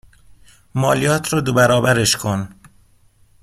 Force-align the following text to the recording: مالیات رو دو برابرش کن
مالیات 0.75 1.33
رو 1.33 1.41
دو 1.41 1.53
برابرش 1.53 2.15
کن 2.17 2.49